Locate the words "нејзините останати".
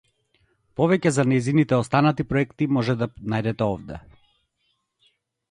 1.33-2.25